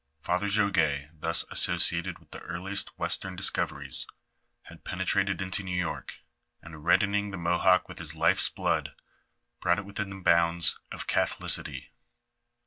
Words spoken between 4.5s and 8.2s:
had penetrated into New York, and reddening the Mohawk with his